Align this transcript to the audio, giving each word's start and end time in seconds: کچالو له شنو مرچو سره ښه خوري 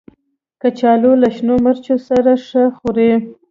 کچالو 0.61 1.11
له 1.21 1.27
شنو 1.35 1.55
مرچو 1.65 1.95
سره 2.07 2.31
ښه 2.47 2.63
خوري 2.77 3.11